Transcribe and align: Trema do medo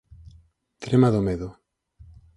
Trema 0.83 1.09
do 1.13 1.21
medo 1.27 1.47